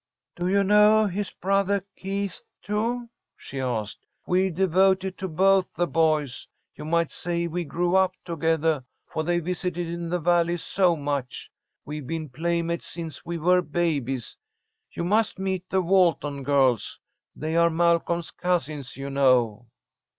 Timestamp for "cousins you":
18.31-19.11